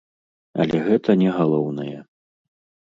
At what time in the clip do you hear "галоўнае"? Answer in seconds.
1.39-1.95